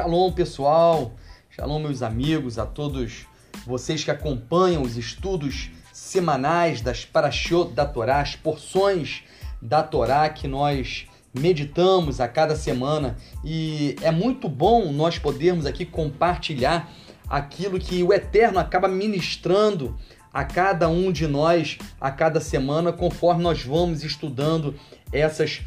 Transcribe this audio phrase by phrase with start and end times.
[0.00, 1.12] Shalom, pessoal.
[1.50, 3.26] Shalom, meus amigos, a todos
[3.66, 9.24] vocês que acompanham os estudos semanais das Parashot da Torá, as porções
[9.60, 11.06] da Torá que nós
[11.38, 13.18] meditamos a cada semana.
[13.44, 16.90] E é muito bom nós podermos aqui compartilhar
[17.28, 19.94] aquilo que o Eterno acaba ministrando
[20.32, 24.74] a cada um de nós a cada semana, conforme nós vamos estudando
[25.12, 25.60] essas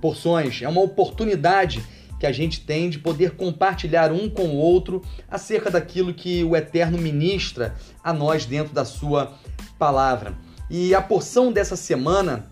[0.00, 0.62] porções.
[0.62, 1.84] É uma oportunidade
[2.24, 6.56] que a gente tem de poder compartilhar um com o outro acerca daquilo que o
[6.56, 9.34] Eterno ministra a nós dentro da sua
[9.78, 10.32] palavra.
[10.70, 12.48] E a porção dessa semana,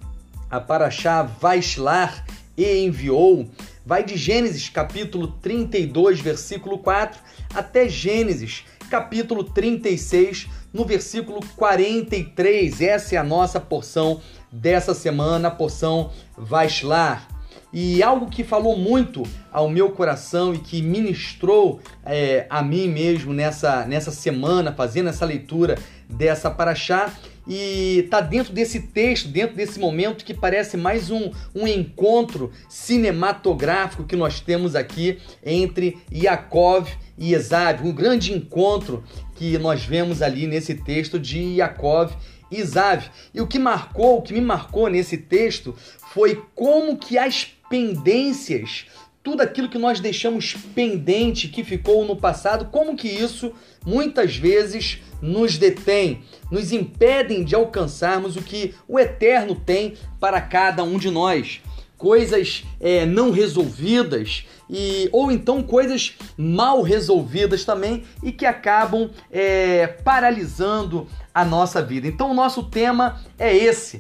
[0.51, 2.23] a Paraxá Vaishlar
[2.55, 3.48] e enviou,
[3.87, 7.19] vai de Gênesis capítulo 32, versículo 4,
[7.55, 12.79] até Gênesis capítulo 36, no versículo 43.
[12.83, 14.20] Essa é a nossa porção
[14.53, 17.31] dessa semana, a porção Vaishlar.
[17.73, 23.33] E algo que falou muito ao meu coração e que ministrou é, a mim mesmo
[23.33, 27.11] nessa, nessa semana, fazendo essa leitura dessa paraxá,
[27.47, 34.05] e tá dentro desse texto, dentro desse momento que parece mais um, um encontro cinematográfico
[34.05, 39.03] que nós temos aqui entre Yaakov e Esav, um grande encontro
[39.34, 42.12] que nós vemos ali nesse texto de Yaakov
[42.51, 43.11] e Esav.
[43.34, 45.75] E o que marcou, o que me marcou nesse texto
[46.12, 48.84] foi como que as pendências,
[49.23, 53.51] tudo aquilo que nós deixamos pendente, que ficou no passado, como que isso
[53.87, 60.84] muitas vezes nos detém, nos impedem de alcançarmos o que o Eterno tem para cada
[60.84, 61.62] um de nós.
[61.97, 69.86] Coisas é, não resolvidas e ou então coisas mal resolvidas também e que acabam é,
[69.86, 72.07] paralisando a nossa vida.
[72.07, 73.98] Então o nosso tema é esse: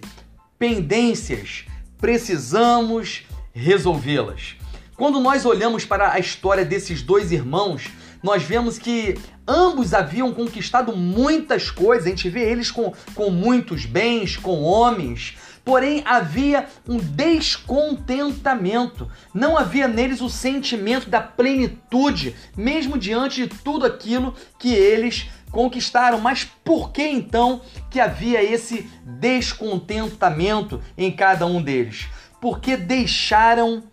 [0.58, 1.64] pendências.
[1.96, 4.56] Precisamos resolvê-las.
[4.96, 7.90] Quando nós olhamos para a história desses dois irmãos,
[8.22, 13.84] nós vemos que ambos haviam conquistado muitas coisas, a gente vê eles com, com muitos
[13.84, 22.96] bens, com homens, porém havia um descontentamento, não havia neles o sentimento da plenitude, mesmo
[22.96, 26.20] diante de tudo aquilo que eles conquistaram.
[26.20, 32.06] Mas por que então que havia esse descontentamento em cada um deles?
[32.42, 33.84] Porque deixaram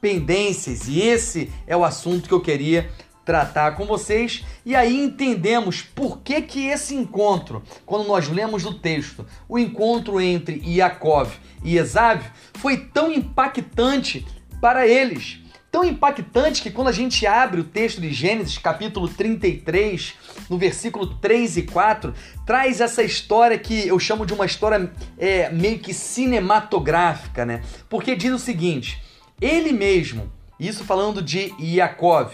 [0.00, 2.88] pendências, e esse é o assunto que eu queria
[3.24, 8.72] tratar com vocês e aí entendemos por que que esse encontro, quando nós lemos o
[8.72, 11.30] texto, o encontro entre Yaakov
[11.62, 12.22] e Esav
[12.54, 14.24] foi tão impactante
[14.62, 15.40] para eles.
[15.70, 20.14] Tão impactante que quando a gente abre o texto de Gênesis, capítulo 33,
[20.48, 22.14] no versículo 3 e 4,
[22.46, 27.62] traz essa história que eu chamo de uma história é, meio que cinematográfica, né?
[27.86, 29.02] Porque diz o seguinte:
[29.38, 32.32] ele mesmo, isso falando de Yaakov,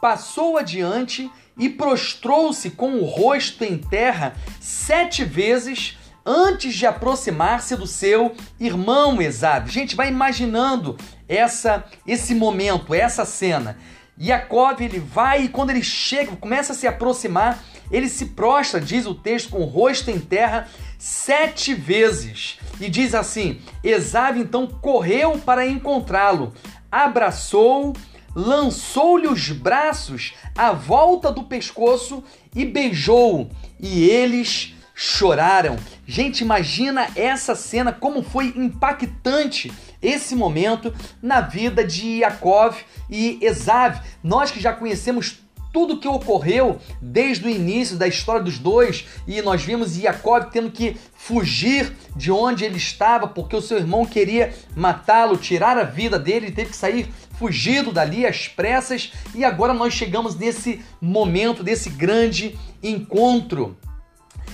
[0.00, 7.86] passou adiante e prostrou-se com o rosto em terra sete vezes antes de aproximar-se do
[7.86, 9.68] seu irmão Esav.
[9.68, 10.96] Gente, vai imaginando
[11.28, 13.78] essa esse momento, essa cena.
[14.16, 19.06] Jacob ele vai e quando ele chega, começa a se aproximar, ele se prostra, diz
[19.06, 20.68] o texto, com o rosto em terra
[20.98, 22.58] sete vezes.
[22.80, 26.52] E diz assim: Esav então correu para encontrá-lo,
[26.90, 27.94] abraçou
[28.34, 32.22] lançou-lhe os braços à volta do pescoço
[32.54, 35.76] e beijou, e eles choraram.
[36.06, 42.76] Gente, imagina essa cena, como foi impactante esse momento na vida de Yaakov
[43.10, 44.00] e Esav.
[44.22, 45.42] Nós que já conhecemos
[45.72, 50.70] tudo que ocorreu desde o início da história dos dois e nós vimos Jacob tendo
[50.70, 56.18] que fugir de onde ele estava porque o seu irmão queria matá-lo, tirar a vida
[56.18, 61.64] dele, ele teve que sair fugido dali às pressas e agora nós chegamos nesse momento,
[61.64, 63.76] desse grande encontro.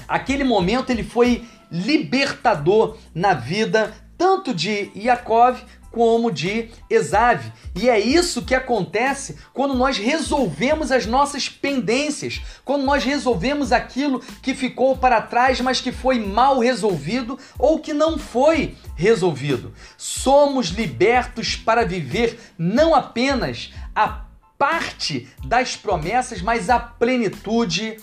[0.08, 7.52] Aquele momento ele foi libertador na vida tanto de Yaakov como de Esav.
[7.74, 14.20] E é isso que acontece quando nós resolvemos as nossas pendências, quando nós resolvemos aquilo
[14.42, 19.72] que ficou para trás, mas que foi mal resolvido ou que não foi resolvido.
[19.96, 24.24] Somos libertos para viver não apenas a
[24.58, 27.96] parte das promessas, mas a plenitude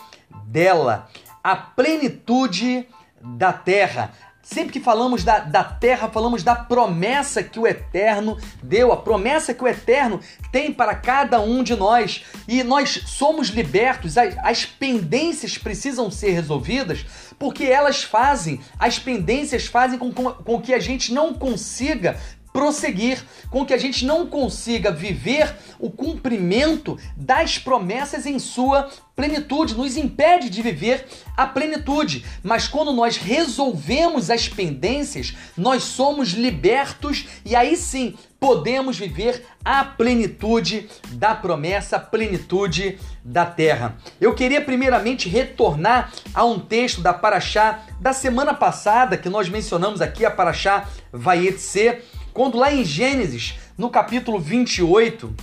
[0.46, 1.10] dela,
[1.46, 2.88] a plenitude
[3.22, 4.12] da terra,
[4.42, 9.56] Sempre que falamos da, da terra, falamos da promessa que o Eterno deu, a promessa
[9.56, 10.20] que o Eterno
[10.52, 12.24] tem para cada um de nós.
[12.48, 17.04] E nós somos libertos, as, as pendências precisam ser resolvidas,
[17.40, 22.16] porque elas fazem, as pendências fazem com, com, com que a gente não consiga
[22.56, 29.76] prosseguir, com que a gente não consiga viver o cumprimento das promessas em sua plenitude,
[29.76, 31.06] nos impede de viver
[31.36, 32.24] a plenitude.
[32.42, 39.84] Mas quando nós resolvemos as pendências, nós somos libertos e aí sim podemos viver a
[39.84, 43.98] plenitude da promessa, a plenitude da terra.
[44.22, 50.02] Eu queria primeiramente retornar a um texto da Paraxá da semana passada que nós mencionamos
[50.02, 51.98] aqui, a Paraxá Vaietse,
[52.36, 55.34] quando lá em Gênesis, no capítulo 28,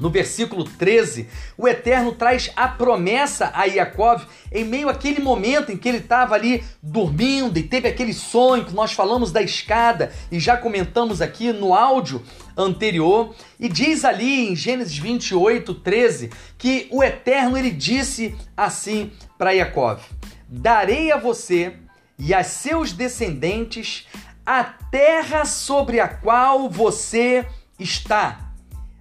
[0.00, 5.76] no versículo 13, o Eterno traz a promessa a Yaakov em meio àquele momento em
[5.76, 10.40] que ele estava ali dormindo e teve aquele sonho que nós falamos da escada e
[10.40, 12.22] já comentamos aqui no áudio
[12.56, 13.34] anterior.
[13.60, 20.00] E diz ali em Gênesis 28, 13, que o Eterno ele disse assim para Yaakov:
[20.48, 21.74] Darei a você
[22.18, 24.06] e a seus descendentes
[24.44, 27.46] a terra sobre a qual você
[27.78, 28.52] está.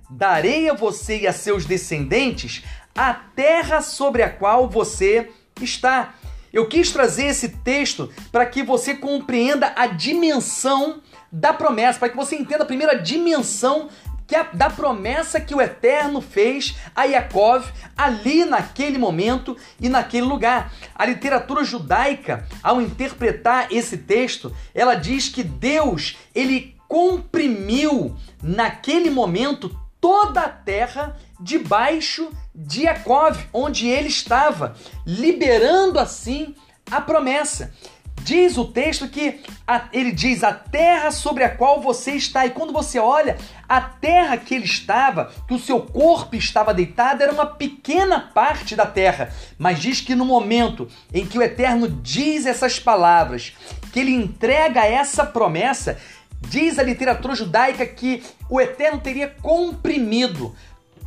[0.09, 2.63] Darei a você e a seus descendentes
[2.95, 6.15] a terra sobre a qual você está.
[6.51, 11.01] Eu quis trazer esse texto para que você compreenda a dimensão
[11.31, 13.89] da promessa, para que você entenda a primeira dimensão
[14.31, 20.71] que da promessa que o Eterno fez a Yaakov ali naquele momento e naquele lugar.
[20.95, 29.77] A literatura judaica, ao interpretar esse texto, ela diz que Deus, ele comprimiu naquele momento
[29.99, 34.75] toda a terra debaixo de Yaakov, onde ele estava,
[35.05, 36.55] liberando assim
[36.89, 37.73] a promessa.
[38.23, 42.45] Diz o texto que a, ele diz a terra sobre a qual você está.
[42.45, 43.37] E quando você olha,
[43.67, 48.75] a terra que ele estava, que o seu corpo estava deitado, era uma pequena parte
[48.75, 49.33] da terra.
[49.57, 53.53] Mas diz que no momento em que o Eterno diz essas palavras,
[53.91, 55.97] que ele entrega essa promessa,
[56.41, 60.55] diz a literatura judaica que o Eterno teria comprimido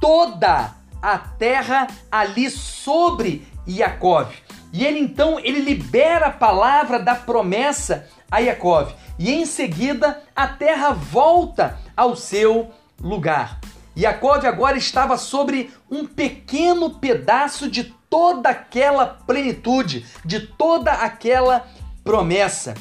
[0.00, 4.32] toda a terra ali sobre Yaakov.
[4.74, 8.92] E ele então ele libera a palavra da promessa a Yaakov.
[9.16, 13.60] E em seguida a terra volta ao seu lugar.
[13.96, 21.64] Yaakov agora estava sobre um pequeno pedaço de toda aquela plenitude, de toda aquela
[22.02, 22.74] promessa.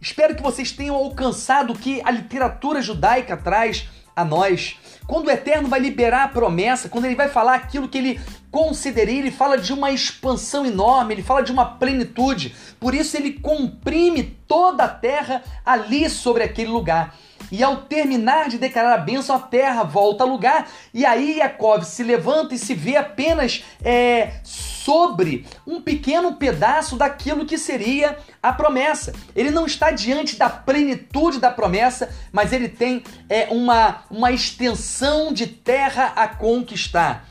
[0.00, 4.76] Espero que vocês tenham alcançado o que a literatura judaica traz a nós.
[5.06, 8.20] Quando o Eterno vai liberar a promessa, quando ele vai falar aquilo que ele
[8.50, 12.54] consideraria, ele fala de uma expansão enorme, ele fala de uma plenitude.
[12.78, 17.14] Por isso ele comprime toda a terra ali sobre aquele lugar.
[17.52, 20.66] E ao terminar de declarar a bênção, a terra volta ao lugar.
[20.94, 27.44] E aí Jacob se levanta e se vê apenas é, sobre um pequeno pedaço daquilo
[27.44, 29.12] que seria a promessa.
[29.36, 35.30] Ele não está diante da plenitude da promessa, mas ele tem é, uma, uma extensão
[35.30, 37.28] de terra a conquistar.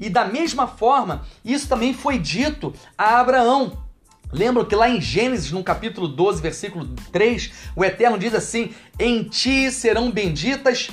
[0.00, 3.88] E da mesma forma, isso também foi dito a Abraão.
[4.32, 9.24] Lembram que lá em Gênesis, no capítulo 12, versículo 3, o Eterno diz assim: Em
[9.24, 10.90] ti serão benditas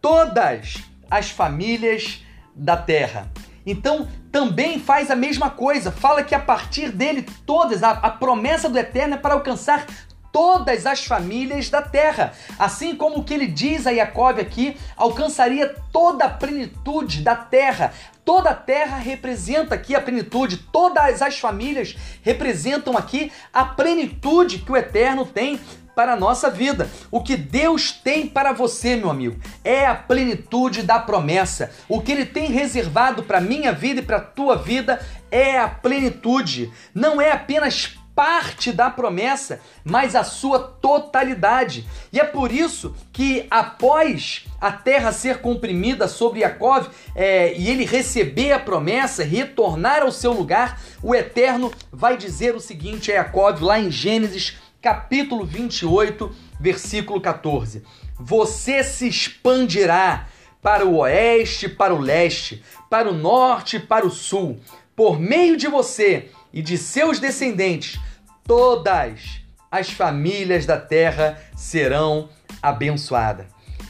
[0.00, 0.76] todas
[1.10, 2.24] as famílias
[2.54, 3.30] da terra.
[3.66, 8.68] Então, também faz a mesma coisa, fala que a partir dele todas, a, a promessa
[8.68, 9.84] do Eterno é para alcançar
[10.36, 12.34] todas as famílias da terra.
[12.58, 17.94] Assim como o que ele diz a Jacob aqui, alcançaria toda a plenitude da terra.
[18.22, 24.70] Toda a terra representa aqui a plenitude, todas as famílias representam aqui a plenitude que
[24.70, 25.58] o Eterno tem
[25.94, 26.90] para a nossa vida.
[27.10, 31.70] O que Deus tem para você, meu amigo, é a plenitude da promessa.
[31.88, 36.70] O que Ele tem reservado para minha vida e para tua vida é a plenitude.
[36.94, 41.86] Não é apenas parte da promessa, mas a sua totalidade.
[42.10, 47.84] E é por isso que após a terra ser comprimida sobre Jacob é, e ele
[47.84, 53.60] receber a promessa, retornar ao seu lugar, o Eterno vai dizer o seguinte a Jacob
[53.60, 57.82] lá em Gênesis capítulo 28, versículo 14.
[58.18, 60.26] Você se expandirá
[60.62, 64.58] para o oeste, para o leste, para o norte para o sul.
[64.94, 68.00] Por meio de você e de seus descendentes,
[68.42, 72.30] todas as famílias da terra serão
[72.62, 73.44] abençoadas.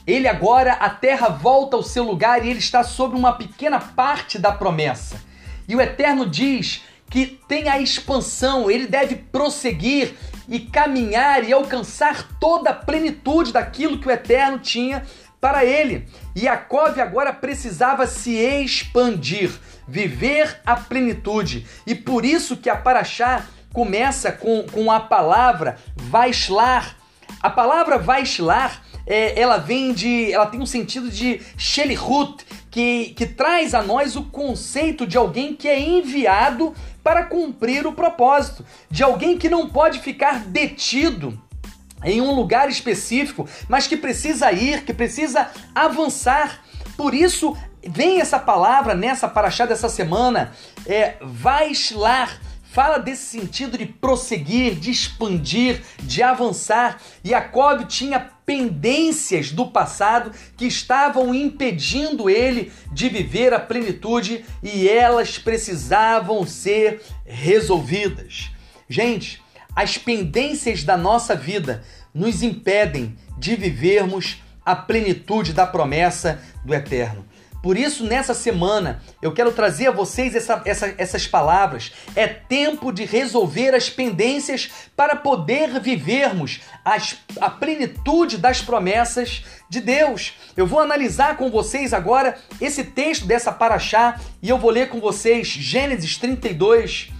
[0.04, 4.36] Ele agora, a terra volta ao seu lugar e ele está sobre uma pequena parte
[4.36, 5.20] da promessa.
[5.68, 10.16] E o Eterno diz que tem a expansão, ele deve prosseguir
[10.48, 15.04] e caminhar e alcançar toda a plenitude daquilo que o Eterno tinha
[15.40, 16.06] para ele.
[16.34, 19.50] Jacob agora precisava se expandir,
[19.86, 21.66] viver a plenitude.
[21.86, 26.96] E por isso que a Paraxá começa com, com a palavra Vaislar.
[27.42, 30.32] A palavra Vaislar é, ela vem de.
[30.32, 35.54] Ela tem um sentido de Shelihut, que, que traz a nós o conceito de alguém
[35.54, 36.74] que é enviado
[37.04, 41.40] para cumprir o propósito, de alguém que não pode ficar detido
[42.04, 46.62] em um lugar específico, mas que precisa ir, que precisa avançar.
[46.96, 50.52] Por isso, vem essa palavra nessa paraxá dessa semana,
[50.86, 52.40] é Vaislar,
[52.76, 57.00] fala desse sentido de prosseguir, de expandir, de avançar.
[57.24, 65.38] Jacob tinha pendências do passado que estavam impedindo ele de viver a plenitude e elas
[65.38, 68.50] precisavam ser resolvidas.
[68.88, 69.42] Gente,
[69.76, 77.26] as pendências da nossa vida nos impedem de vivermos a plenitude da promessa do eterno.
[77.62, 81.92] Por isso, nessa semana, eu quero trazer a vocês essa, essa, essas palavras.
[82.14, 89.80] É tempo de resolver as pendências para poder vivermos as, a plenitude das promessas de
[89.80, 90.34] Deus.
[90.56, 95.00] Eu vou analisar com vocês agora esse texto dessa paraxá e eu vou ler com
[95.00, 97.10] vocês Gênesis 32,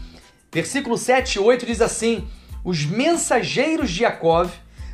[0.52, 2.24] versículo 7 e 8 diz assim:
[2.66, 4.50] Os mensageiros de Jacob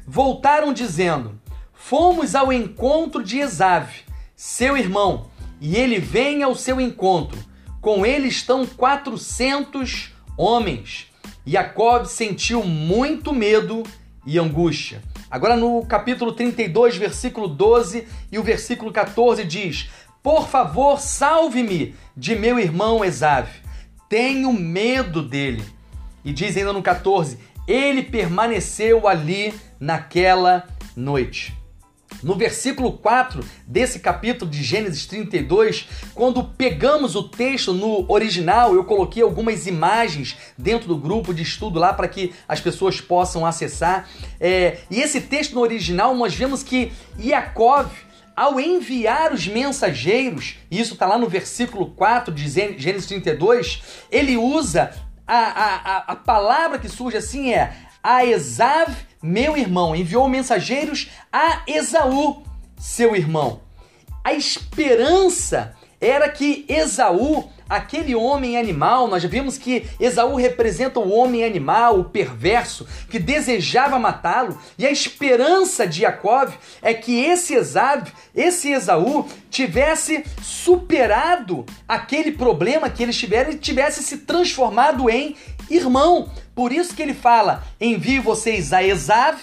[0.07, 1.41] voltaram dizendo:
[1.73, 4.01] Fomos ao encontro de Esave,
[4.37, 7.43] seu irmão e ele vem ao seu encontro.
[7.81, 11.07] Com ele estão 400 homens.
[11.47, 13.85] Jacob sentiu muito medo
[14.27, 15.03] e angústia.
[15.31, 19.89] Agora no capítulo 32, versículo 12 e o versículo 14 diz:
[20.23, 23.63] Por favor, salve-me de meu irmão Esave.
[24.11, 25.65] Tenho medo dele.
[26.23, 30.67] E diz ainda no 14: Ele permaneceu ali naquela
[30.97, 31.63] noite.
[32.23, 38.85] No versículo 4 desse capítulo de Gênesis 32, quando pegamos o texto no original, eu
[38.85, 44.09] coloquei algumas imagens dentro do grupo de estudo lá para que as pessoas possam acessar.
[44.39, 47.91] É, e esse texto no original, nós vemos que Yaakov,
[48.37, 54.37] ao enviar os mensageiros, e isso está lá no versículo 4 de Gênesis 32, ele
[54.37, 54.93] usa
[55.37, 61.63] a, a, a palavra que surge assim é a Esav, meu irmão, enviou mensageiros a
[61.67, 62.43] Esaú,
[62.77, 63.61] seu irmão.
[64.25, 71.13] A esperança era que Esaú, aquele homem animal, nós já vimos que Esaú representa o
[71.13, 76.51] homem animal, o perverso, que desejava matá-lo, e a esperança de Jacob
[76.83, 78.03] é que esse Esaú,
[78.35, 85.37] esse Esaú tivesse superado aquele problema que eles tiveram e tivesse se transformado em
[85.71, 86.29] irmão.
[86.53, 89.39] Por isso que ele fala: envie vocês a Esav,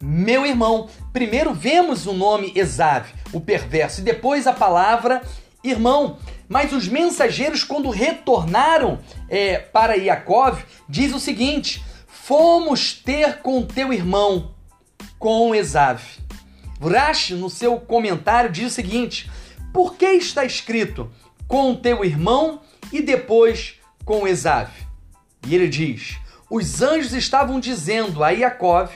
[0.00, 0.88] meu irmão.
[1.12, 5.22] Primeiro vemos o nome Esav, o perverso, e depois a palavra
[5.70, 6.18] irmão.
[6.48, 13.92] Mas os mensageiros, quando retornaram é, para Yaakov, diz o seguinte: Fomos ter com teu
[13.92, 14.54] irmão,
[15.18, 16.02] com Esav.
[16.78, 19.30] Vrash, no seu comentário, diz o seguinte:
[19.72, 21.10] Por que está escrito
[21.48, 22.60] com teu irmão
[22.92, 24.70] e depois com Esav?
[25.46, 26.18] E ele diz:
[26.50, 28.90] Os anjos estavam dizendo a Yaakov: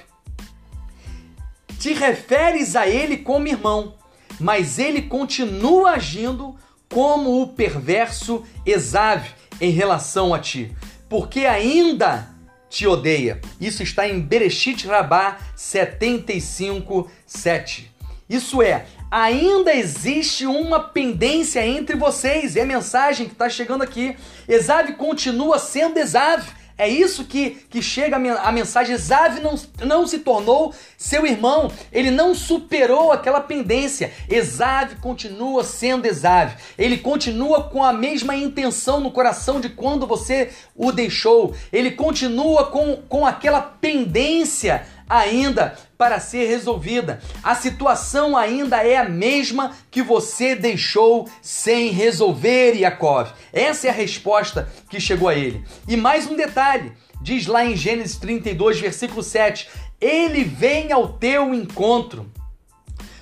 [1.78, 3.94] Te referes a ele como irmão,
[4.40, 6.56] mas ele continua agindo
[6.88, 9.24] como o perverso Esav
[9.60, 10.74] em relação a ti,
[11.08, 12.28] porque ainda
[12.68, 13.40] te odeia.
[13.60, 17.92] Isso está em Bereshit Rabá 75, 7.
[18.28, 22.54] Isso é, ainda existe uma pendência entre vocês.
[22.54, 24.16] É a mensagem que está chegando aqui.
[24.48, 26.44] Esav continua sendo Esav.
[26.80, 28.94] É isso que, que chega a mensagem.
[28.94, 29.54] Esav não,
[29.86, 34.10] não se tornou seu irmão, ele não superou aquela pendência.
[34.30, 36.54] Esav continua sendo Esav.
[36.78, 41.54] Ele continua com a mesma intenção no coração de quando você o deixou.
[41.70, 47.20] Ele continua com, com aquela pendência ainda para ser resolvida.
[47.42, 53.28] A situação ainda é a mesma que você deixou sem resolver, Yaakov.
[53.52, 55.62] Essa é a resposta que chegou a ele.
[55.86, 56.90] E mais um detalhe,
[57.20, 59.68] diz lá em Gênesis 32, versículo 7,
[60.00, 62.32] ele vem ao teu encontro.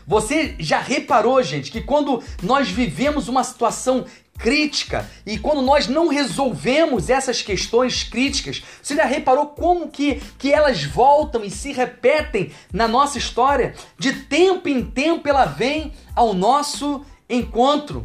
[0.06, 4.06] Você já reparou, gente, que quando nós vivemos uma situação
[4.38, 5.08] crítica.
[5.26, 10.84] E quando nós não resolvemos essas questões críticas, você já reparou como que, que elas
[10.84, 13.74] voltam e se repetem na nossa história?
[13.98, 18.00] De tempo em tempo ela vem ao nosso encontro.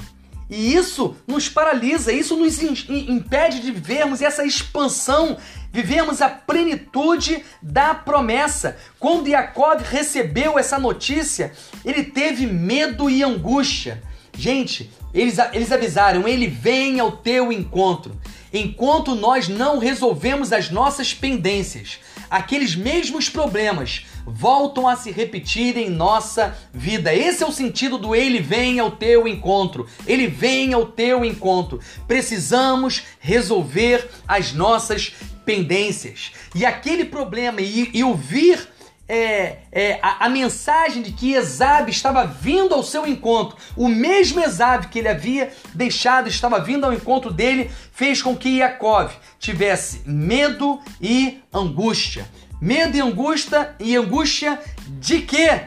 [0.50, 5.38] E isso nos paralisa, isso nos impede de vivermos essa expansão,
[5.72, 8.78] vivemos a plenitude da promessa.
[9.00, 14.04] Quando Jacob recebeu essa notícia, ele teve medo e angústia.
[14.38, 18.20] Gente, eles, eles avisaram: ele vem ao teu encontro.
[18.51, 25.89] Enquanto nós não resolvemos as nossas pendências, aqueles mesmos problemas voltam a se repetir em
[25.89, 27.13] nossa vida.
[27.13, 29.88] Esse é o sentido do ele vem ao teu encontro.
[30.05, 31.79] Ele vem ao teu encontro.
[32.08, 36.32] Precisamos resolver as nossas pendências.
[36.55, 38.70] E aquele problema e, e ouvir
[39.13, 44.39] é, é, a, a, mensagem de que Esabe estava vindo ao seu encontro, o mesmo
[44.39, 50.01] Esabe que ele havia deixado estava vindo ao encontro dele, fez com que Yaakov tivesse
[50.05, 52.27] medo e angústia.
[52.60, 54.60] Medo e angústia e angústia
[55.00, 55.62] de quê?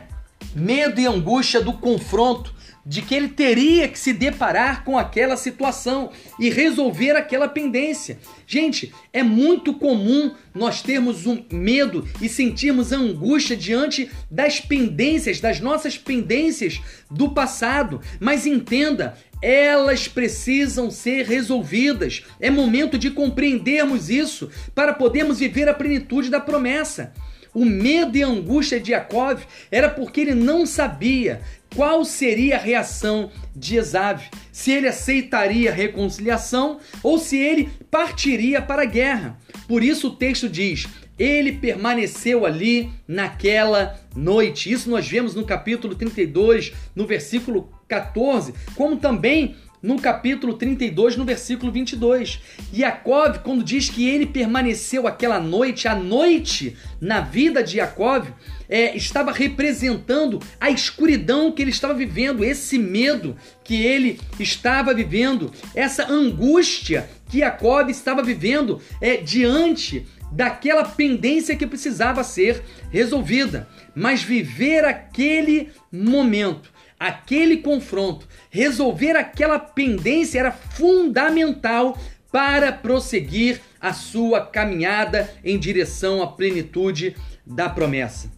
[0.53, 2.53] Medo e angústia do confronto,
[2.87, 8.19] de que ele teria que se deparar com aquela situação e resolver aquela pendência.
[8.47, 15.59] Gente, é muito comum nós termos um medo e sentirmos angústia diante das pendências, das
[15.59, 18.01] nossas pendências do passado.
[18.21, 22.25] Mas entenda, elas precisam ser resolvidas.
[22.41, 27.13] É momento de compreendermos isso para podermos viver a plenitude da promessa.
[27.57, 29.39] O medo e a angústia de Jacob
[29.71, 31.41] era porque ele não sabia
[31.75, 38.63] qual seria a reação de Esav, se ele aceitaria a reconciliação ou se ele partiria
[38.63, 39.39] para a guerra.
[39.67, 40.87] Por isso o texto diz:
[41.19, 44.71] ele permaneceu ali naquela noite.
[44.71, 51.25] Isso nós vemos no capítulo 32, no versículo 14, como também no capítulo 32, no
[51.25, 52.41] versículo 22.
[52.75, 58.27] Yaakov, quando diz que ele permaneceu aquela noite, a noite na vida de Yaakov,
[58.69, 65.53] é, estava representando a escuridão que ele estava vivendo, esse medo que ele estava vivendo,
[65.73, 73.69] essa angústia que Jacob estava vivendo é, diante daquela pendência que precisava ser resolvida.
[73.95, 81.99] Mas viver aquele momento aquele confronto, resolver aquela pendência era fundamental
[82.31, 88.36] para prosseguir a sua caminhada em direção à plenitude da promessa.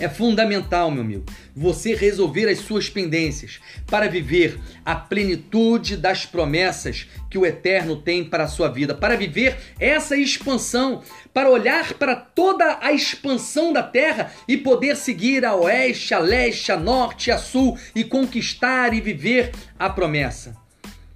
[0.00, 7.06] É fundamental, meu amigo, você resolver as suas pendências para viver a plenitude das promessas
[7.30, 11.02] que o Eterno tem para a sua vida, para viver essa expansão,
[11.32, 16.72] para olhar para toda a expansão da terra e poder seguir a oeste, a leste,
[16.72, 20.56] a norte, a sul e conquistar e viver a promessa.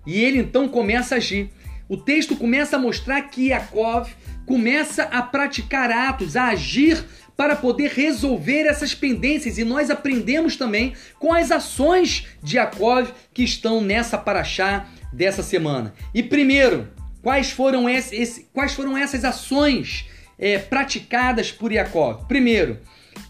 [0.07, 1.51] E ele então começa a agir.
[1.89, 4.11] O texto começa a mostrar que Yaakov
[4.45, 7.05] começa a praticar atos, a agir
[7.37, 9.59] para poder resolver essas pendências.
[9.59, 15.95] E nós aprendemos também com as ações de Jacob que estão nessa paraxá dessa semana.
[16.15, 16.89] E primeiro,
[17.23, 20.07] quais foram, esse, esse, quais foram essas ações
[20.39, 22.27] é, praticadas por Jacob?
[22.27, 22.79] Primeiro,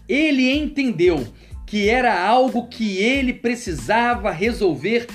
[0.07, 1.27] ele entendeu
[1.65, 5.07] que era algo que ele precisava resolver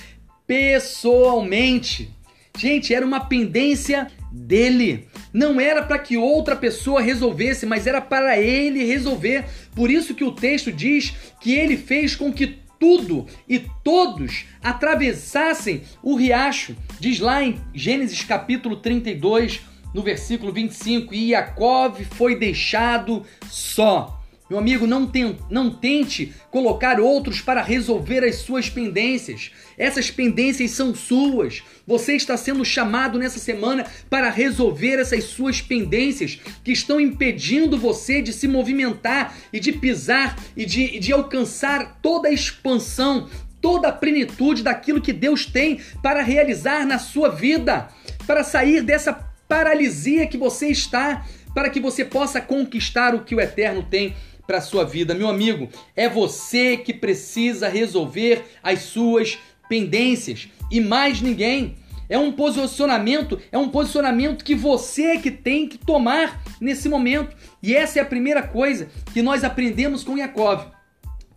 [0.46, 2.10] pessoalmente.
[2.58, 5.08] Gente, era uma pendência dele.
[5.32, 9.44] Não era para que outra pessoa resolvesse, mas era para ele resolver.
[9.74, 15.82] Por isso que o texto diz que ele fez com que tudo e todos atravessassem
[16.02, 16.74] o riacho.
[16.98, 19.60] Diz lá em Gênesis capítulo 32,
[19.94, 24.21] no versículo 25: E Yaakov foi deixado só.
[24.52, 29.50] Meu amigo, não, tem, não tente colocar outros para resolver as suas pendências.
[29.78, 31.62] Essas pendências são suas.
[31.86, 38.20] Você está sendo chamado nessa semana para resolver essas suas pendências que estão impedindo você
[38.20, 43.92] de se movimentar e de pisar e de, de alcançar toda a expansão, toda a
[43.92, 47.88] plenitude daquilo que Deus tem para realizar na sua vida,
[48.26, 49.14] para sair dessa
[49.48, 54.14] paralisia que você está, para que você possa conquistar o que o Eterno tem
[54.46, 55.14] para a sua vida.
[55.14, 61.76] Meu amigo, é você que precisa resolver as suas pendências e mais ninguém.
[62.08, 67.34] É um posicionamento, é um posicionamento que você que tem que tomar nesse momento.
[67.62, 70.66] E essa é a primeira coisa que nós aprendemos com Yaakov.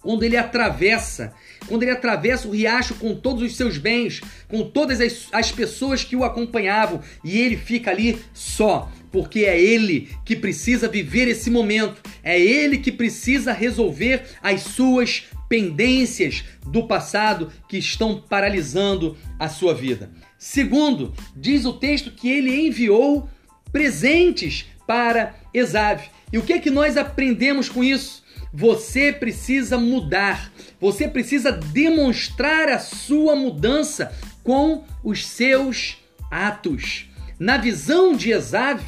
[0.01, 1.33] Quando ele atravessa,
[1.67, 6.03] quando ele atravessa o riacho com todos os seus bens, com todas as, as pessoas
[6.03, 11.49] que o acompanhavam, e ele fica ali só porque é ele que precisa viver esse
[11.49, 19.47] momento, é ele que precisa resolver as suas pendências do passado que estão paralisando a
[19.47, 20.11] sua vida.
[20.37, 23.29] Segundo, diz o texto que ele enviou
[23.71, 26.03] presentes para Esav.
[26.33, 28.21] E o que é que nós aprendemos com isso?
[28.53, 30.51] Você precisa mudar.
[30.77, 35.99] Você precisa demonstrar a sua mudança com os seus
[36.29, 37.07] atos.
[37.37, 38.81] Na visão de Esav,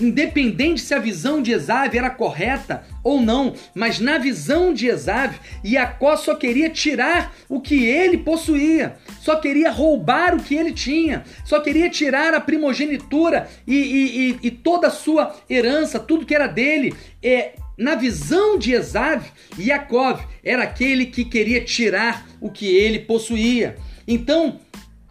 [0.00, 5.34] independente se a visão de Esav era correta ou não, mas na visão de Esav,
[5.64, 11.24] Jacó só queria tirar o que ele possuía, só queria roubar o que ele tinha,
[11.44, 16.34] só queria tirar a primogenitura e, e, e, e toda a sua herança, tudo que
[16.34, 16.94] era dele.
[17.22, 19.22] É, na visão de Esav,
[19.58, 23.76] Yaakov era aquele que queria tirar o que ele possuía.
[24.08, 24.58] Então,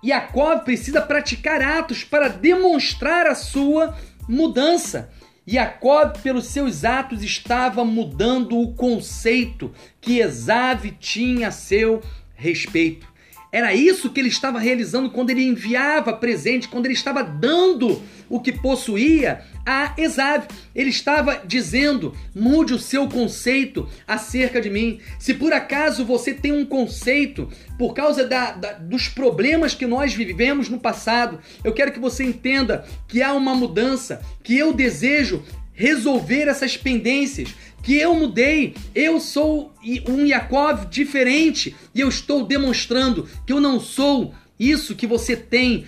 [0.04, 3.96] Yaakov precisa praticar atos para demonstrar a sua
[4.28, 5.10] mudança.
[5.48, 12.02] Jacob, pelos seus atos, estava mudando o conceito que Esav tinha a seu
[12.34, 13.08] respeito.
[13.52, 18.40] Era isso que ele estava realizando quando ele enviava presente, quando ele estava dando o
[18.40, 20.48] que possuía a Esav.
[20.74, 25.00] Ele estava dizendo: mude o seu conceito acerca de mim.
[25.18, 30.14] Se por acaso você tem um conceito por causa da, da, dos problemas que nós
[30.14, 35.44] vivemos no passado, eu quero que você entenda que há uma mudança, que eu desejo
[35.74, 39.74] resolver essas pendências, que eu mudei, eu sou
[40.08, 45.86] um Yaakov diferente e eu estou demonstrando que eu não sou isso que você tem,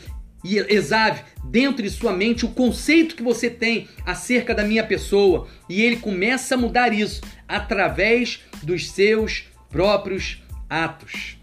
[0.56, 5.48] Esav, dentro de sua mente, o conceito que você tem acerca da minha pessoa.
[5.68, 11.38] E ele começa a mudar isso através dos seus próprios atos.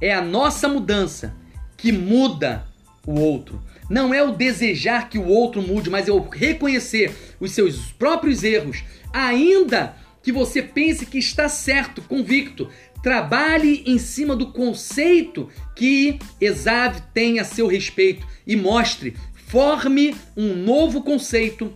[0.00, 1.36] É a nossa mudança
[1.76, 2.66] que muda
[3.06, 3.62] o outro.
[3.88, 8.42] Não é o desejar que o outro mude, mas é o reconhecer os seus próprios
[8.44, 12.68] erros, ainda que você pense que está certo, convicto.
[13.02, 19.16] Trabalhe em cima do conceito que Esav tem a seu respeito e mostre,
[19.48, 21.72] forme um novo conceito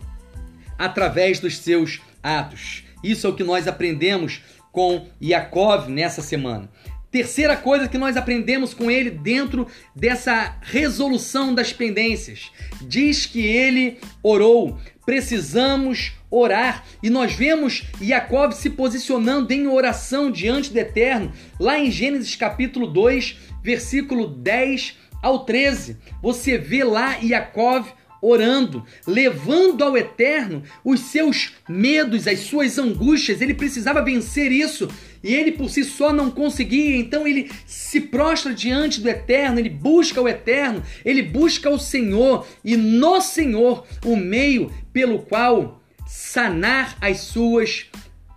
[0.77, 2.83] através dos seus atos.
[3.03, 6.69] Isso é o que nós aprendemos com Yaakov nessa semana.
[7.13, 12.51] Terceira coisa que nós aprendemos com ele dentro dessa resolução das pendências.
[12.81, 14.79] Diz que ele orou.
[15.05, 16.83] Precisamos orar.
[17.03, 22.87] E nós vemos Jacob se posicionando em oração diante do Eterno, lá em Gênesis capítulo
[22.87, 25.97] 2, versículo 10 ao 13.
[26.19, 27.85] Você vê lá Jacob
[28.23, 33.41] orando, levando ao eterno os seus medos, as suas angústias.
[33.41, 34.87] Ele precisava vencer isso
[35.21, 39.69] e ele por si só não conseguia, então ele se prostra diante do eterno, ele
[39.69, 46.97] busca o eterno, ele busca o Senhor e no Senhor o meio pelo qual sanar
[47.01, 47.87] as suas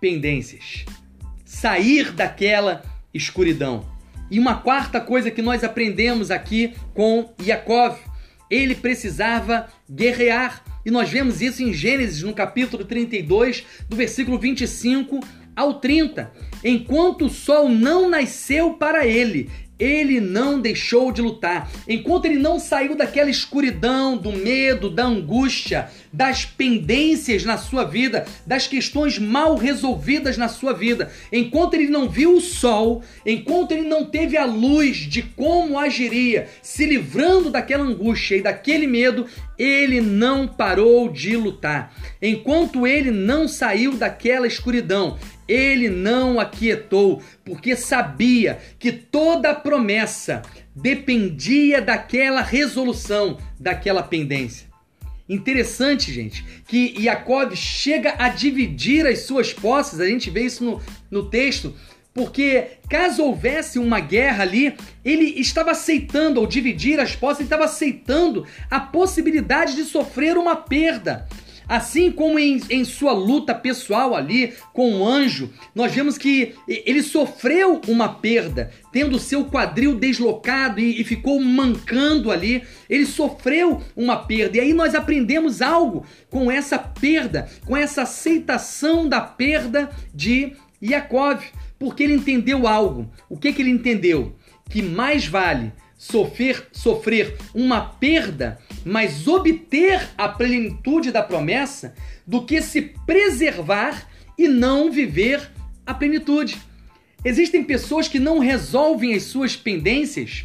[0.00, 0.84] pendências,
[1.44, 2.82] sair daquela
[3.14, 3.86] escuridão.
[4.28, 7.96] E uma quarta coisa que nós aprendemos aqui com Yaakov
[8.50, 10.62] ele precisava guerrear.
[10.84, 15.20] E nós vemos isso em Gênesis, no capítulo 32, do versículo 25
[15.54, 16.30] ao 30.
[16.62, 21.70] Enquanto o sol não nasceu para ele, ele não deixou de lutar.
[21.88, 28.24] Enquanto ele não saiu daquela escuridão, do medo, da angústia, das pendências na sua vida,
[28.46, 33.86] das questões mal resolvidas na sua vida, enquanto ele não viu o sol, enquanto ele
[33.86, 39.26] não teve a luz de como agiria, se livrando daquela angústia e daquele medo,
[39.58, 41.92] ele não parou de lutar.
[42.22, 50.40] Enquanto ele não saiu daquela escuridão, ele não aquietou, porque sabia que toda promessa
[50.74, 54.65] dependia daquela resolução, daquela pendência.
[55.28, 60.80] Interessante, gente, que Jacob chega a dividir as suas posses, a gente vê isso no,
[61.10, 61.74] no texto,
[62.14, 67.64] porque caso houvesse uma guerra ali, ele estava aceitando, ao dividir as posses, ele estava
[67.64, 71.28] aceitando a possibilidade de sofrer uma perda.
[71.68, 77.02] Assim como em, em sua luta pessoal ali com o anjo, nós vemos que ele
[77.02, 82.62] sofreu uma perda, tendo seu quadril deslocado e, e ficou mancando ali.
[82.88, 84.58] Ele sofreu uma perda.
[84.58, 90.52] E aí nós aprendemos algo com essa perda, com essa aceitação da perda de
[90.82, 91.42] Yaakov,
[91.78, 93.10] porque ele entendeu algo.
[93.28, 94.36] O que, que ele entendeu?
[94.70, 101.92] Que mais vale sofrer, sofrer uma perda, mas obter a plenitude da promessa,
[102.24, 105.50] do que se preservar e não viver
[105.84, 106.56] a plenitude.
[107.24, 110.44] Existem pessoas que não resolvem as suas pendências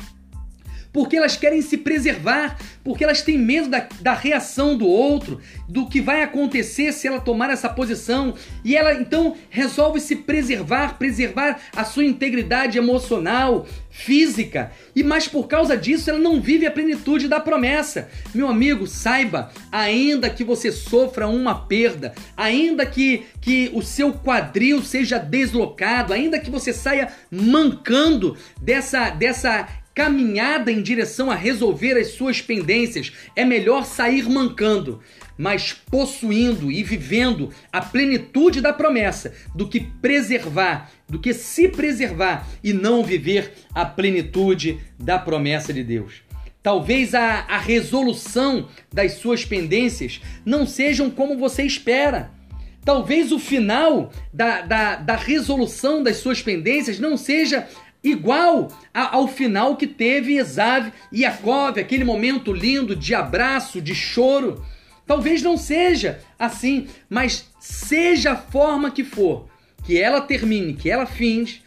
[0.94, 5.88] porque elas querem se preservar, porque elas têm medo da, da reação do outro, do
[5.88, 11.60] que vai acontecer se ela tomar essa posição, e ela então resolve se preservar, preservar
[11.76, 17.28] a sua integridade emocional, física, e mais por causa disso ela não vive a plenitude
[17.28, 18.10] da promessa.
[18.34, 24.82] Meu amigo, saiba, ainda que você sofra uma perda, ainda que, que o seu quadril
[24.82, 32.10] seja deslocado, ainda que você saia mancando dessa, dessa caminhada em direção a resolver as
[32.10, 35.02] suas pendências, é melhor sair mancando,
[35.38, 42.48] mas possuindo e vivendo a plenitude da promessa, do que preservar, do que se preservar
[42.64, 46.22] e não viver a plenitude da promessa de Deus.
[46.64, 52.32] Talvez a, a resolução das suas pendências não sejam como você espera.
[52.86, 57.68] Talvez o final da, da, da resolução das suas pendências não seja
[58.04, 64.66] igual ao final que teve Esav e Jacob, aquele momento lindo de abraço, de choro.
[65.06, 69.48] Talvez não seja assim, mas seja a forma que for,
[69.84, 71.62] que ela termine, que ela fins,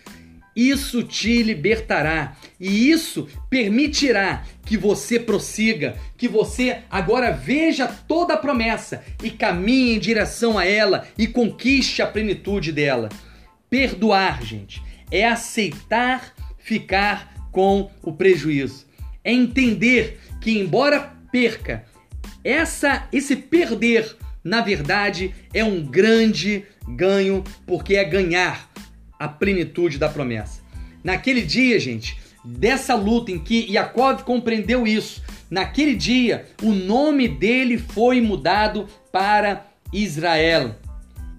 [0.56, 8.38] isso te libertará e isso permitirá que você prossiga, que você agora veja toda a
[8.38, 13.08] promessa e caminhe em direção a ela e conquiste a plenitude dela.
[13.68, 18.86] Perdoar, gente, é aceitar ficar com o prejuízo.
[19.22, 21.84] É entender que embora perca,
[22.42, 28.70] essa esse perder, na verdade, é um grande ganho, porque é ganhar
[29.18, 30.62] a plenitude da promessa.
[31.02, 37.78] Naquele dia, gente, dessa luta em que Yaakov compreendeu isso, naquele dia o nome dele
[37.78, 40.76] foi mudado para Israel.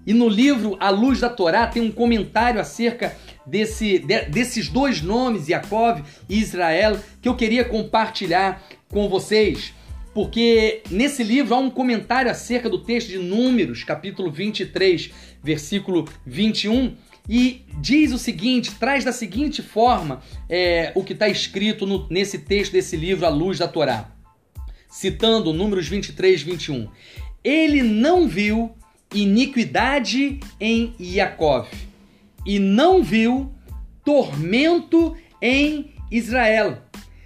[0.06, 5.02] E no livro A Luz da Torá tem um comentário acerca desse, de, desses dois
[5.02, 9.74] nomes, Yaakov e Israel, que eu queria compartilhar com vocês.
[10.14, 15.12] Porque nesse livro há um comentário acerca do texto de Números, capítulo 23,
[15.44, 16.96] versículo 21,
[17.28, 22.40] e diz o seguinte, traz da seguinte forma é, o que está escrito no, nesse
[22.40, 24.10] texto desse livro, A Luz da Torá.
[24.90, 26.88] Citando Números 23, 21.
[27.44, 28.74] Ele não viu
[29.14, 31.68] iniquidade em Yaakov
[32.46, 33.52] e não viu
[34.04, 36.78] tormento em Israel.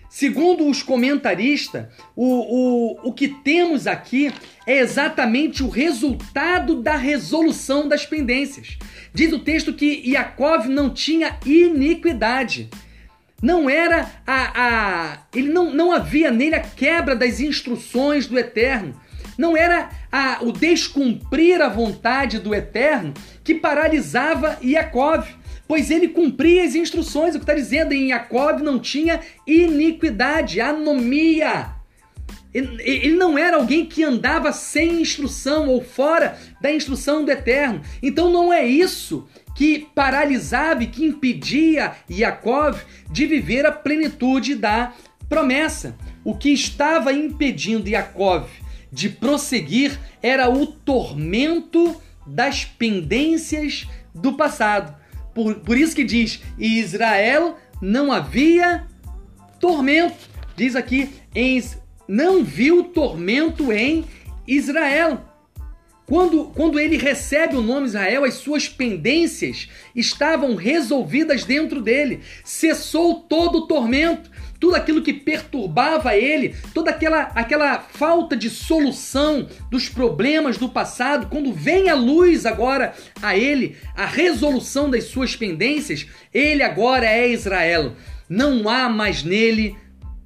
[0.09, 4.33] Segundo os comentaristas, o, o, o que temos aqui
[4.65, 8.77] é exatamente o resultado da resolução das pendências.
[9.13, 12.69] Diz o texto que Yaakov não tinha iniquidade.
[13.41, 14.51] Não era a.
[14.55, 18.99] a ele não, não havia nele a quebra das instruções do Eterno.
[19.39, 25.25] Não era a, o descumprir a vontade do Eterno que paralisava Yaakov,
[25.65, 27.33] pois ele cumpria as instruções.
[27.33, 31.67] O que está dizendo em Yaakov não tinha iniquidade, anomia.
[32.53, 37.81] Ele não era alguém que andava sem instrução ou fora da instrução do Eterno.
[38.03, 39.25] Então não é isso
[39.55, 42.77] que paralisava e que impedia Yaakov
[43.09, 44.91] de viver a plenitude da
[45.29, 45.95] promessa.
[46.25, 48.49] O que estava impedindo Yaakov
[48.91, 54.95] de prosseguir era o tormento das pendências do passado.
[55.33, 58.87] Por, por isso que diz: Israel não havia
[59.59, 60.29] tormento.
[60.55, 61.63] Diz aqui, em,
[62.07, 64.05] não viu tormento em
[64.47, 65.25] Israel.
[66.05, 72.21] Quando, quando ele recebe o nome Israel, as suas pendências estavam resolvidas dentro dele.
[72.43, 79.47] Cessou todo o tormento tudo aquilo que perturbava ele, toda aquela, aquela falta de solução
[79.71, 85.35] dos problemas do passado, quando vem a luz agora a ele, a resolução das suas
[85.35, 87.93] pendências, ele agora é Israel.
[88.27, 89.75] Não há mais nele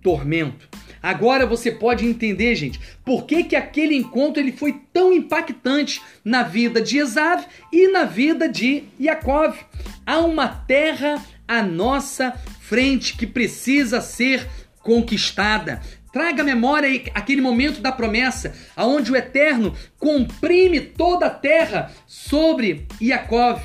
[0.01, 0.67] tormento.
[1.03, 6.43] Agora você pode entender, gente, por que, que aquele encontro ele foi tão impactante na
[6.43, 9.57] vida de Esav e na vida de Yaakov.
[10.05, 14.47] Há uma terra à nossa frente que precisa ser
[14.81, 15.81] conquistada.
[16.13, 22.87] Traga à memória aquele momento da promessa, aonde o Eterno comprime toda a terra sobre
[23.01, 23.61] Yaakov.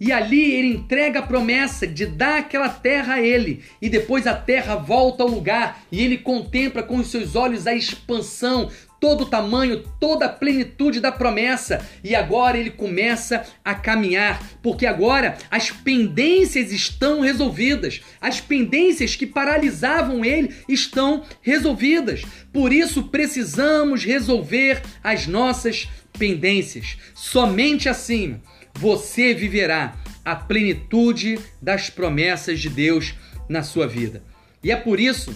[0.00, 3.64] E ali ele entrega a promessa de dar aquela terra a ele.
[3.82, 7.74] E depois a terra volta ao lugar e ele contempla com os seus olhos a
[7.74, 11.86] expansão todo o tamanho, toda a plenitude da promessa.
[12.02, 18.00] E agora ele começa a caminhar, porque agora as pendências estão resolvidas.
[18.20, 22.22] As pendências que paralisavam ele estão resolvidas.
[22.52, 26.98] Por isso precisamos resolver as nossas pendências.
[27.14, 28.40] Somente assim
[28.74, 33.14] você viverá a plenitude das promessas de Deus
[33.48, 34.22] na sua vida.
[34.62, 35.34] E é por isso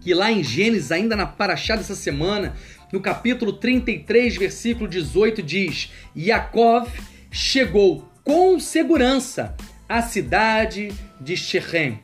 [0.00, 2.54] que lá em Gênesis, ainda na paraxá dessa semana,
[2.92, 6.88] no capítulo 33, versículo 18, diz: Yaakov
[7.30, 9.56] chegou com segurança
[9.88, 12.00] à cidade de Shechem.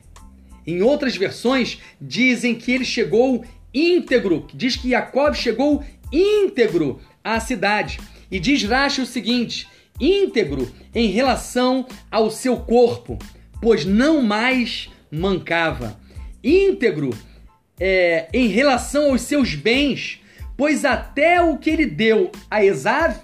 [0.66, 7.99] Em outras versões, dizem que ele chegou íntegro, diz que Yaakov chegou íntegro à cidade.
[8.31, 9.68] E diz Rashi o seguinte:
[10.01, 13.18] íntegro em relação ao seu corpo,
[13.61, 16.01] pois não mais mancava.
[16.42, 17.11] íntegro
[17.79, 20.21] é, em relação aos seus bens,
[20.62, 23.16] pois até o que ele deu a Esav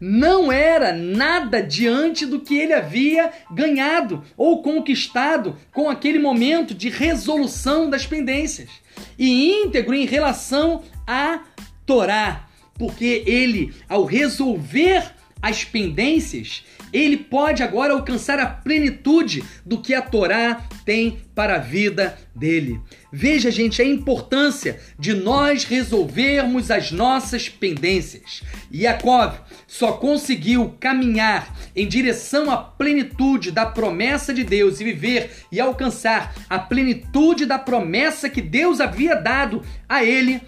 [0.00, 6.88] não era nada diante do que ele havia ganhado ou conquistado com aquele momento de
[6.88, 8.68] resolução das pendências.
[9.16, 11.44] E íntegro em relação a
[11.86, 15.08] Torá, porque ele, ao resolver
[15.40, 21.58] as pendências, ele pode agora alcançar a plenitude do que a Torá tem para a
[21.58, 22.78] vida dele.
[23.10, 28.42] Veja, gente, a importância de nós resolvermos as nossas pendências.
[28.72, 35.60] Yaakov só conseguiu caminhar em direção à plenitude da promessa de Deus e viver e
[35.60, 40.40] alcançar a plenitude da promessa que Deus havia dado a ele,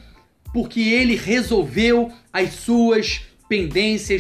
[0.53, 3.34] porque ele resolveu as suas pendências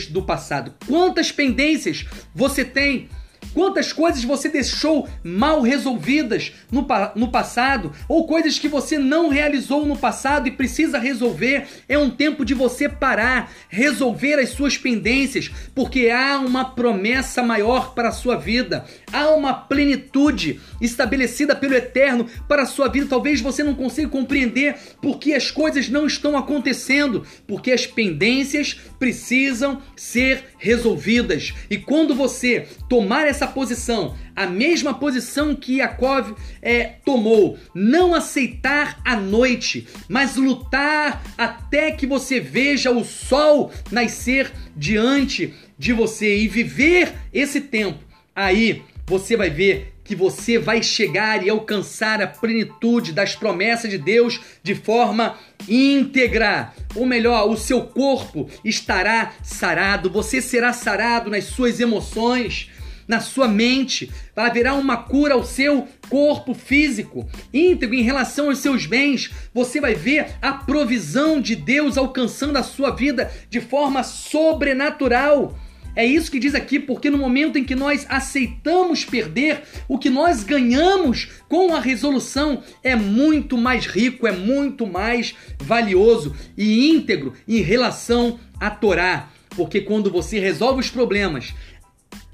[0.07, 0.75] do passado.
[0.87, 3.09] Quantas pendências você tem?
[3.55, 9.87] Quantas coisas você deixou mal resolvidas no, no passado, ou coisas que você não realizou
[9.87, 11.67] no passado e precisa resolver?
[11.88, 17.95] É um tempo de você parar, resolver as suas pendências, porque há uma promessa maior
[17.95, 23.07] para a sua vida, há uma plenitude estabelecida pelo Eterno para a sua vida.
[23.09, 29.81] Talvez você não consiga compreender porque as coisas não estão acontecendo, porque as pendências precisam
[29.97, 31.55] ser resolvidas.
[31.71, 39.00] E quando você tomar essa posição, a mesma posição que Yaakov é, tomou, não aceitar
[39.04, 46.46] a noite, mas lutar até que você veja o sol nascer diante de você e
[46.46, 47.98] viver esse tempo,
[48.33, 53.96] aí você vai ver que você vai chegar e alcançar a plenitude das promessas de
[53.96, 56.72] Deus de forma íntegra.
[56.94, 62.70] Ou melhor, o seu corpo estará sarado, você será sarado nas suas emoções,
[63.07, 68.87] na sua mente, haverá uma cura ao seu corpo físico, íntegro em relação aos seus
[68.87, 69.31] bens.
[69.53, 75.57] Você vai ver a provisão de Deus alcançando a sua vida de forma sobrenatural.
[75.97, 80.11] É isso que diz aqui, porque no momento em que nós aceitamos perder, o que
[80.11, 87.33] nós ganhamos com a resolução é muito mais rico, é muito mais valioso e íntegro
[87.47, 89.29] em relação à Torá.
[89.51, 91.55] Porque quando você resolve os problemas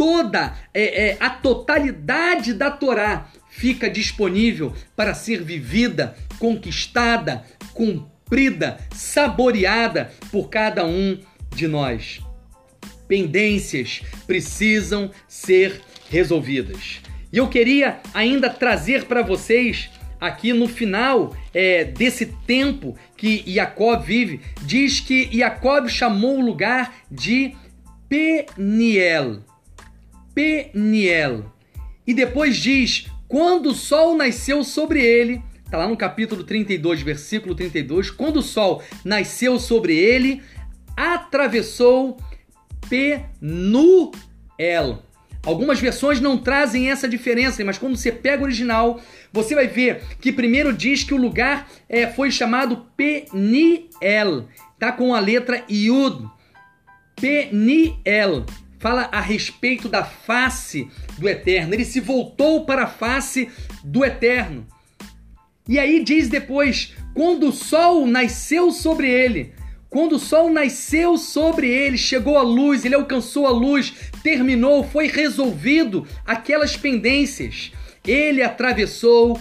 [0.00, 10.10] toda é, é, a totalidade da Torá fica disponível para ser vivida, conquistada, cumprida, saboreada
[10.32, 11.20] por cada um
[11.54, 12.22] de nós.
[13.06, 17.02] Pendências precisam ser resolvidas.
[17.30, 24.02] E eu queria ainda trazer para vocês aqui no final é, desse tempo que Jacob
[24.02, 27.54] vive, diz que Jacob chamou o lugar de
[28.08, 29.49] Peniel.
[30.34, 31.44] Peniel.
[32.06, 37.54] E depois diz: quando o sol nasceu sobre ele, está lá no capítulo 32, versículo
[37.54, 40.42] 32, quando o sol nasceu sobre ele,
[40.96, 42.18] atravessou
[42.88, 44.20] Penuel.
[45.46, 49.00] Algumas versões não trazem essa diferença, mas quando você pega o original,
[49.32, 55.14] você vai ver que primeiro diz que o lugar é, foi chamado Peniel, tá com
[55.14, 56.28] a letra Yud.
[57.14, 58.44] Peniel
[58.80, 60.88] fala a respeito da face
[61.18, 61.74] do Eterno.
[61.74, 63.48] Ele se voltou para a face
[63.84, 64.66] do Eterno.
[65.68, 69.52] E aí diz depois: quando o sol nasceu sobre ele,
[69.88, 75.06] quando o sol nasceu sobre ele, chegou a luz, ele alcançou a luz, terminou, foi
[75.06, 77.72] resolvido aquelas pendências.
[78.06, 79.38] Ele atravessou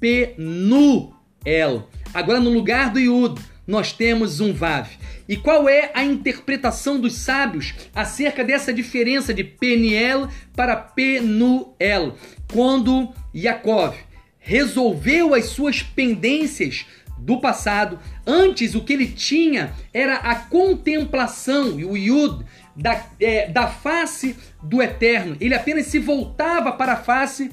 [0.00, 1.88] Penuel.
[2.12, 4.88] Agora no lugar do Yud, nós temos um Vav.
[5.28, 12.16] E qual é a interpretação dos sábios acerca dessa diferença de Peniel para Penuel?
[12.52, 13.94] Quando Yaakov
[14.40, 16.84] resolveu as suas pendências
[17.16, 23.48] do passado, antes o que ele tinha era a contemplação e o Yud da, é,
[23.48, 25.36] da face do Eterno.
[25.40, 27.52] Ele apenas se voltava para a face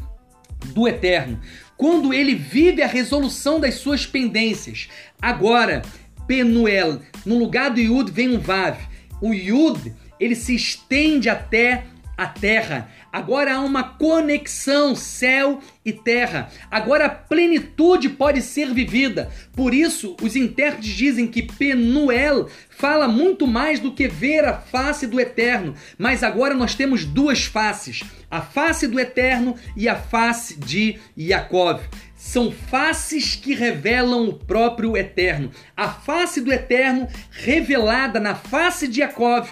[0.65, 1.39] do Eterno.
[1.75, 4.89] Quando ele vive a resolução das suas pendências.
[5.21, 5.83] Agora,
[6.27, 7.01] Penuel.
[7.25, 8.77] No lugar do Yud vem um Vav.
[9.21, 11.85] O Yud, ele se estende até
[12.17, 12.89] a terra.
[13.13, 16.49] Agora há uma conexão céu e terra.
[16.69, 19.31] Agora a plenitude pode ser vivida.
[19.53, 25.07] Por isso, os intérpretes dizem que Penuel fala muito mais do que ver a face
[25.07, 25.73] do eterno.
[25.97, 31.81] Mas agora nós temos duas faces: a face do eterno e a face de Yaakov
[32.27, 35.49] são faces que revelam o próprio Eterno.
[35.77, 39.47] A face do Eterno revelada na face de Jacob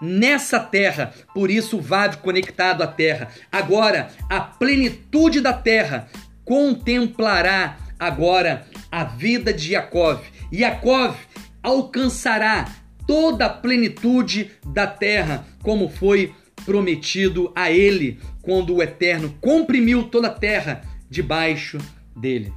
[0.00, 1.12] nessa terra.
[1.34, 3.30] Por isso, o conectado à terra.
[3.50, 6.08] Agora, a plenitude da terra
[6.44, 10.22] contemplará agora a vida de Yaakov.
[10.52, 11.16] Yaakov
[11.60, 12.70] alcançará
[13.08, 16.32] toda a plenitude da terra, como foi
[16.64, 21.78] prometido a ele quando o Eterno comprimiu toda a terra debaixo
[22.16, 22.52] dele.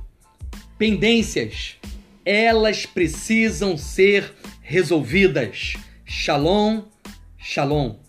[0.78, 1.78] Pendências,
[2.26, 5.76] elas precisam ser resolvidas.
[6.05, 6.84] Shalom,
[7.38, 8.07] shalom.